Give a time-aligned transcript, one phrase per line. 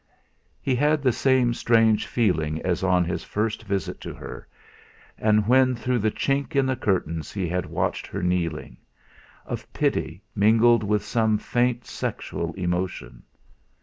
[0.59, 4.47] He had the same strange feeling as on his first visit to her,
[5.15, 8.77] and when through the chink in the curtains he had watched her kneeling
[9.45, 13.21] of pity mingled with some faint sexual emotion.